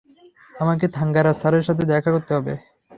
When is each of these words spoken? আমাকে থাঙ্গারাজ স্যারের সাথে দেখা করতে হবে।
আমাকে 0.55 0.85
থাঙ্গারাজ 0.95 1.35
স্যারের 1.37 1.63
সাথে 1.67 1.83
দেখা 1.85 2.09
করতে 2.15 2.31
হবে। 2.37 2.53